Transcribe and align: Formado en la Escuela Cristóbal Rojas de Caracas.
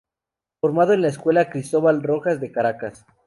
Formado 0.61 0.93
en 0.93 1.01
la 1.03 1.09
Escuela 1.09 1.51
Cristóbal 1.51 2.01
Rojas 2.01 2.41
de 2.41 2.51
Caracas. 2.51 3.05